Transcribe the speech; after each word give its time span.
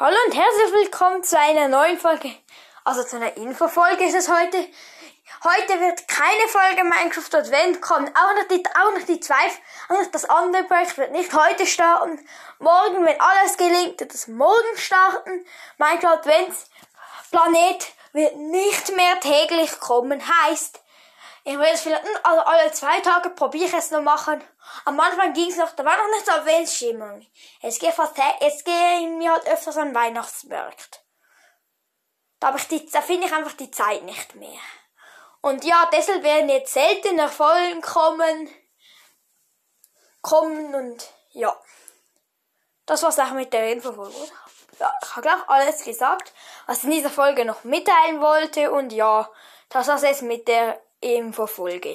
Hallo 0.00 0.14
und 0.28 0.32
herzlich 0.32 0.72
willkommen 0.74 1.24
zu 1.24 1.36
einer 1.36 1.66
neuen 1.66 1.98
Folge. 1.98 2.32
Also 2.84 3.02
zu 3.02 3.16
einer 3.16 3.36
Infofolge 3.36 4.04
ist 4.04 4.14
es 4.14 4.28
heute. 4.28 4.56
Heute 5.42 5.80
wird 5.80 6.06
keine 6.06 6.46
Folge 6.46 6.84
Minecraft 6.84 7.36
Advent 7.36 7.82
kommen. 7.82 8.06
Auch 8.14 8.34
noch 8.36 8.46
die, 8.46 8.62
auch 8.64 8.96
noch 8.96 9.04
die 9.08 9.18
zwei, 9.18 9.34
auch 9.88 10.00
noch 10.00 10.10
das 10.12 10.24
andere 10.26 10.62
Projekt 10.62 10.98
wird 10.98 11.10
nicht 11.10 11.34
heute 11.34 11.66
starten. 11.66 12.24
Morgen, 12.60 13.04
wenn 13.04 13.20
alles 13.20 13.56
gelingt, 13.56 13.98
wird 13.98 14.14
es 14.14 14.28
morgen 14.28 14.76
starten. 14.76 15.44
Minecraft 15.78 16.18
Advent 16.18 16.54
Planet 17.32 17.92
wird 18.12 18.36
nicht 18.36 18.94
mehr 18.94 19.18
täglich 19.18 19.80
kommen. 19.80 20.22
Heißt, 20.44 20.80
ich 21.48 21.58
will 21.58 21.70
es 21.72 21.80
vielleicht, 21.80 22.04
also 22.24 22.42
alle 22.42 22.70
zwei 22.72 23.00
Tage 23.00 23.30
probiere 23.30 23.64
ich 23.64 23.72
es 23.72 23.90
noch 23.90 24.02
machen. 24.02 24.44
Am 24.84 25.00
Anfang 25.00 25.32
ging 25.32 25.48
es 25.50 25.56
noch, 25.56 25.72
da 25.72 25.82
war 25.82 25.96
noch 25.96 26.10
nicht 26.10 26.26
so 26.26 26.32
Adventsstimmung. 26.32 27.26
Es 27.62 27.78
geht 27.78 27.94
fast, 27.94 28.12
es 28.40 28.64
geht 28.64 29.08
mir 29.16 29.32
halt 29.32 29.46
öfters 29.46 29.78
an 29.78 29.94
Weihnachtsmarkt. 29.94 31.02
Da, 32.38 32.50
da 32.52 33.00
finde 33.00 33.26
ich 33.26 33.32
einfach 33.32 33.54
die 33.54 33.70
Zeit 33.70 34.02
nicht 34.02 34.34
mehr. 34.34 34.60
Und 35.40 35.64
ja, 35.64 35.88
deshalb 35.90 36.22
werden 36.22 36.50
jetzt 36.50 36.74
seltener 36.74 37.30
Folgen 37.30 37.80
kommen. 37.80 38.50
Kommen 40.20 40.74
und 40.74 41.02
ja. 41.30 41.58
Das 42.84 43.02
war's 43.02 43.18
auch 43.18 43.30
mit 43.30 43.54
der 43.54 43.72
Infofolge, 43.72 44.14
oder? 44.14 44.32
Ja, 44.80 44.92
ich 45.02 45.16
habe 45.16 45.22
glaube 45.22 45.48
alles 45.48 45.82
gesagt, 45.82 46.34
was 46.66 46.78
ich 46.78 46.84
in 46.84 46.90
dieser 46.90 47.10
Folge 47.10 47.46
noch 47.46 47.64
mitteilen 47.64 48.20
wollte. 48.20 48.70
Und 48.70 48.92
ja, 48.92 49.30
das 49.70 49.88
war's 49.88 50.02
jetzt 50.02 50.20
mit 50.20 50.46
der 50.46 50.78
Infofolge. 51.00 51.86